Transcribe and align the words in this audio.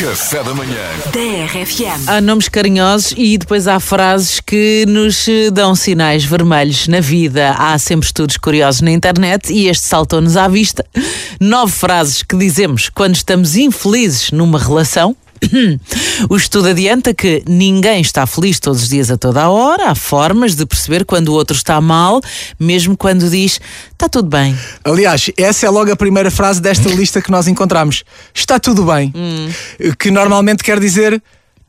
Café 0.00 0.42
da 0.42 0.54
manhã. 0.54 0.80
TRFM. 1.12 2.08
Há 2.08 2.22
nomes 2.22 2.48
carinhosos 2.48 3.12
e 3.18 3.36
depois 3.36 3.68
há 3.68 3.78
frases 3.78 4.40
que 4.40 4.86
nos 4.88 5.28
eh, 5.28 5.50
dão 5.50 5.74
sinais 5.74 6.24
vermelhos 6.24 6.88
na 6.88 7.00
vida. 7.00 7.50
Há 7.50 7.78
sempre 7.78 8.06
estudos 8.06 8.38
curiosos 8.38 8.80
na 8.80 8.92
internet 8.92 9.52
e 9.52 9.68
este 9.68 9.86
saltou-nos 9.86 10.38
à 10.38 10.48
vista. 10.48 10.86
Nove 11.38 11.72
frases 11.72 12.22
que 12.22 12.34
dizemos 12.34 12.88
quando 12.88 13.14
estamos 13.14 13.56
infelizes 13.56 14.30
numa 14.30 14.58
relação. 14.58 15.14
O 16.28 16.36
estudo 16.36 16.68
adianta 16.68 17.14
que 17.14 17.42
ninguém 17.46 18.00
está 18.00 18.26
feliz 18.26 18.60
todos 18.60 18.82
os 18.82 18.88
dias 18.88 19.10
a 19.10 19.16
toda 19.16 19.42
a 19.42 19.50
hora. 19.50 19.90
Há 19.90 19.94
formas 19.94 20.54
de 20.54 20.66
perceber 20.66 21.04
quando 21.04 21.28
o 21.28 21.32
outro 21.32 21.56
está 21.56 21.80
mal, 21.80 22.20
mesmo 22.58 22.96
quando 22.96 23.28
diz 23.30 23.60
está 23.92 24.08
tudo 24.08 24.28
bem. 24.28 24.56
Aliás, 24.84 25.30
essa 25.36 25.66
é 25.66 25.70
logo 25.70 25.90
a 25.90 25.96
primeira 25.96 26.30
frase 26.30 26.60
desta 26.60 26.88
lista 26.88 27.20
que 27.20 27.30
nós 27.30 27.48
encontramos. 27.48 28.04
Está 28.34 28.58
tudo 28.58 28.84
bem. 28.84 29.12
Que 29.98 30.10
normalmente 30.10 30.62
quer 30.62 30.78
dizer. 30.80 31.22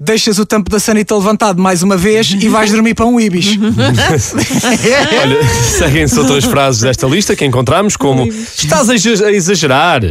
Deixas 0.03 0.39
o 0.39 0.45
tampo 0.47 0.67
da 0.67 0.79
sanita 0.79 1.15
levantado 1.15 1.61
mais 1.61 1.83
uma 1.83 1.95
vez 1.95 2.31
e 2.31 2.49
vais 2.49 2.71
dormir 2.71 2.95
para 2.95 3.05
um 3.05 3.19
ibis. 3.19 3.49
Olha, 5.21 5.43
seguem-se 5.77 6.19
outras 6.19 6.43
frases 6.43 6.81
desta 6.81 7.05
lista 7.05 7.35
que 7.35 7.45
encontramos, 7.45 7.95
como 7.95 8.25
estás 8.27 8.89
a 8.89 8.95
exa- 8.95 9.27
a 9.27 9.31
exagerar, 9.31 10.01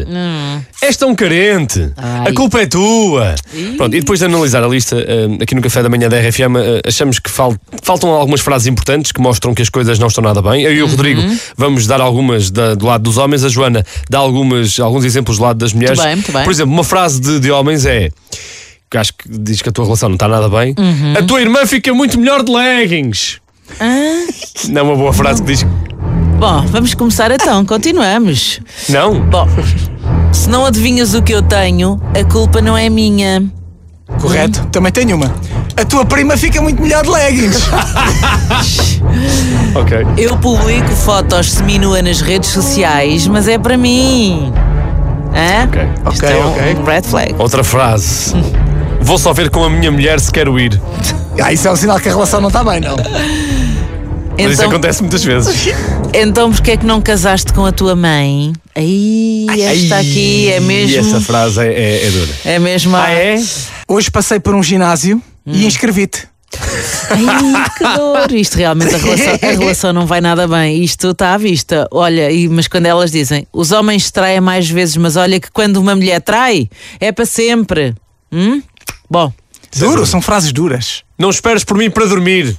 és 0.80 0.96
tão 0.96 1.12
carente, 1.14 1.90
Ai. 1.96 2.28
a 2.30 2.32
culpa 2.34 2.60
é 2.60 2.66
tua. 2.66 3.34
Pronto, 3.76 3.96
e 3.96 3.98
depois 3.98 4.20
de 4.20 4.26
analisar 4.26 4.62
a 4.62 4.68
lista 4.68 4.96
eh, 4.96 5.42
aqui 5.42 5.56
no 5.56 5.60
Café 5.60 5.82
da 5.82 5.88
Manhã 5.88 6.08
da 6.08 6.20
RFM, 6.20 6.56
eh, 6.56 6.82
achamos 6.86 7.18
que 7.18 7.28
fal- 7.28 7.56
faltam 7.82 8.10
algumas 8.10 8.40
frases 8.40 8.68
importantes 8.68 9.10
que 9.10 9.20
mostram 9.20 9.52
que 9.52 9.62
as 9.62 9.68
coisas 9.68 9.98
não 9.98 10.06
estão 10.06 10.22
nada 10.22 10.40
bem. 10.40 10.62
Eu 10.62 10.72
e 10.72 10.82
o 10.82 10.86
Rodrigo 10.86 11.20
vamos 11.56 11.88
dar 11.88 12.00
algumas 12.00 12.48
da- 12.48 12.76
do 12.76 12.86
lado 12.86 13.02
dos 13.02 13.18
homens, 13.18 13.42
a 13.42 13.48
Joana 13.48 13.84
dá 14.08 14.18
algumas, 14.18 14.78
alguns 14.78 15.04
exemplos 15.04 15.36
do 15.38 15.42
lado 15.42 15.58
das 15.58 15.72
mulheres. 15.72 15.98
bem, 16.00 16.14
muito 16.14 16.30
bem. 16.30 16.44
Por 16.44 16.52
exemplo, 16.52 16.72
uma 16.72 16.84
frase 16.84 17.20
de, 17.20 17.40
de 17.40 17.50
homens 17.50 17.84
é. 17.84 18.08
Que 18.90 18.98
acho 18.98 19.12
que 19.14 19.28
diz 19.28 19.62
que 19.62 19.68
a 19.68 19.72
tua 19.72 19.84
relação 19.84 20.08
não 20.08 20.16
está 20.16 20.26
nada 20.26 20.48
bem. 20.48 20.74
A 21.16 21.22
tua 21.22 21.40
irmã 21.40 21.64
fica 21.64 21.94
muito 21.94 22.18
melhor 22.18 22.42
de 22.42 22.50
leggings. 22.50 23.38
Não 24.68 24.80
é 24.80 24.82
uma 24.82 24.96
boa 24.96 25.12
frase 25.12 25.40
que 25.42 25.46
diz. 25.52 25.64
Bom, 26.38 26.62
vamos 26.66 26.94
começar 26.94 27.30
então, 27.30 27.64
continuamos. 27.64 28.60
Não? 28.88 29.20
Bom, 29.20 29.46
se 30.32 30.48
não 30.48 30.66
adivinhas 30.66 31.14
o 31.14 31.22
que 31.22 31.32
eu 31.32 31.42
tenho, 31.42 32.00
a 32.18 32.24
culpa 32.24 32.60
não 32.60 32.76
é 32.76 32.88
minha. 32.90 33.44
Correto? 34.20 34.66
Também 34.72 34.90
tenho 34.90 35.14
uma. 35.16 35.32
A 35.76 35.84
tua 35.84 36.04
prima 36.04 36.36
fica 36.36 36.60
muito 36.60 36.82
melhor 36.82 37.04
de 37.04 37.10
leggings. 37.10 37.60
Ok. 39.74 39.98
Eu 40.18 40.36
publico 40.38 40.88
fotos 40.90 41.52
seminua 41.52 42.02
nas 42.02 42.20
redes 42.20 42.50
sociais, 42.50 43.26
mas 43.28 43.46
é 43.46 43.56
para 43.56 43.76
mim. 43.76 44.52
Hã? 45.32 45.64
Ok. 45.64 45.82
Isto 46.12 46.26
Ok, 46.26 46.28
é 46.28 46.44
um 46.44 46.50
ok. 46.50 46.76
red 46.86 47.02
flag. 47.02 47.34
Outra 47.38 47.62
frase. 47.62 48.34
Vou 49.00 49.18
só 49.18 49.32
ver 49.32 49.50
com 49.50 49.64
a 49.64 49.70
minha 49.70 49.90
mulher 49.90 50.20
se 50.20 50.30
quero 50.30 50.58
ir. 50.58 50.80
Ah, 51.42 51.52
isso 51.52 51.66
é 51.66 51.72
um 51.72 51.76
sinal 51.76 51.98
que 51.98 52.08
a 52.08 52.12
relação 52.12 52.40
não 52.40 52.48
está 52.48 52.62
bem, 52.62 52.80
não. 52.80 52.96
Mas 52.96 54.52
isso 54.52 54.60
Então, 54.62 54.70
acontece 54.70 55.02
muitas 55.02 55.24
vezes. 55.24 55.68
então 56.14 56.50
porquê 56.50 56.72
é 56.72 56.76
que 56.76 56.86
não 56.86 57.00
casaste 57.00 57.52
com 57.52 57.66
a 57.66 57.72
tua 57.72 57.94
mãe? 57.96 58.52
Ai, 58.74 59.60
esta 59.62 59.98
aqui 59.98 60.50
é 60.50 60.56
E 60.58 60.60
mesmo. 60.60 60.98
essa 61.00 61.20
frase 61.20 61.60
é, 61.60 61.72
é, 61.72 62.06
é 62.06 62.10
dura. 62.10 62.32
É 62.44 62.58
mesmo. 62.58 62.96
a- 62.96 63.04
Ah, 63.04 63.10
é? 63.12 63.42
Hoje 63.88 64.10
passei 64.10 64.38
por 64.40 64.54
um 64.54 64.62
ginásio 64.62 65.20
e 65.44 65.66
inscrevi-te. 65.66 66.28
Ai, 67.10 67.64
que 67.76 67.84
dor! 67.96 68.32
Isto 68.32 68.56
realmente 68.56 68.94
a 68.94 68.98
relação, 68.98 69.34
a 69.34 69.52
relação 69.52 69.92
não 69.92 70.06
vai 70.06 70.20
nada 70.20 70.46
bem. 70.48 70.82
Isto 70.82 71.10
está 71.10 71.34
à 71.34 71.38
vista. 71.38 71.86
Olha, 71.90 72.30
e- 72.30 72.48
mas 72.48 72.66
quando 72.68 72.86
elas 72.86 73.10
dizem 73.10 73.46
os 73.52 73.72
homens 73.72 74.10
traem 74.10 74.40
mais 74.40 74.68
vezes, 74.70 74.96
mas 74.96 75.16
olha 75.16 75.38
que 75.40 75.50
quando 75.50 75.76
uma 75.78 75.94
mulher 75.94 76.20
trai, 76.20 76.68
é 77.00 77.10
para 77.12 77.26
sempre. 77.26 77.94
Hum? 78.32 78.62
Bom, 79.10 79.32
Duro, 79.76 80.06
são 80.06 80.20
frases 80.22 80.52
duras. 80.52 81.02
Não 81.18 81.30
esperes 81.30 81.64
por 81.64 81.76
mim 81.76 81.90
para 81.90 82.06
dormir. 82.06 82.56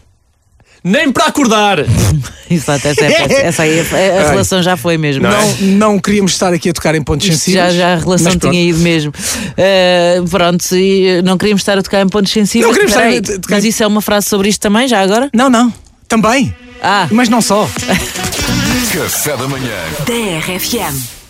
Nem 0.84 1.12
para 1.12 1.26
acordar. 1.26 1.78
exato, 2.50 2.88
essa, 2.88 3.06
é, 3.06 3.12
péssima. 3.28 3.40
essa 3.40 3.64
aí 3.64 3.80
a, 3.80 3.84
a 3.84 4.30
relação 4.32 4.64
já 4.64 4.76
foi 4.76 4.98
mesmo. 4.98 5.22
Não 5.24 5.30
é? 5.32 5.46
Não, 5.62 5.68
não 5.94 6.00
queríamos 6.00 6.32
estar 6.32 6.52
aqui 6.52 6.70
a 6.70 6.74
tocar 6.74 6.96
em 6.96 7.04
pontos 7.04 7.28
Isto 7.28 7.38
sensíveis. 7.38 7.74
já, 7.76 7.80
já 7.80 7.94
a 7.94 7.98
relação 7.98 8.36
tinha 8.38 8.64
ido 8.64 8.80
mesmo. 8.80 9.12
Uh, 9.12 10.28
pronto, 10.28 10.66
e 10.76 11.22
não 11.22 11.38
queríamos 11.38 11.62
estar 11.62 11.78
a 11.78 11.84
tocar 11.84 12.02
em 12.02 12.10
pontos 12.10 12.32
sensíveis. 12.32 12.66
Não 12.66 12.74
queríamos 12.74 12.92
estar 12.96 13.08
a 13.08 13.22
Peraí, 13.22 13.40
tocar- 13.40 13.56
Mas 13.56 13.64
isso 13.66 13.84
é 13.84 13.88
uma 13.88 14.02
frase 14.02 14.28
sobre 14.28 14.50
isto 14.50 14.60
também, 14.60 14.88
já 14.88 15.02
agora? 15.02 15.30
Não, 15.34 15.50
não. 15.50 15.72
Também. 16.08 16.54
Ah, 16.82 17.08
Mas 17.12 17.30
não 17.30 17.42
só. 17.42 17.70
Café 18.92 19.38
da 19.38 19.48
manhã. 19.48 19.78
TRFM. 20.06 21.21